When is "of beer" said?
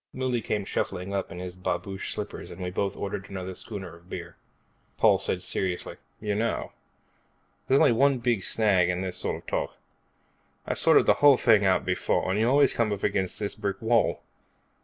3.95-4.35